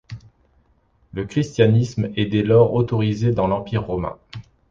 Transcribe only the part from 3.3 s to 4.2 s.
dans l’Empire romain.